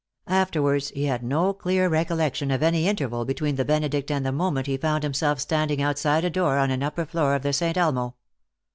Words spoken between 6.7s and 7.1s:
an upper